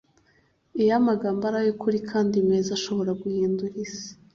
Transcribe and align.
iyo 0.81 0.91
amagambo 0.99 1.41
ari 1.45 1.57
ay'ukuri 1.61 1.97
kandi 2.11 2.35
meza, 2.49 2.69
arashobora 2.71 3.11
guhindura 3.21 3.73
isi 3.85 4.09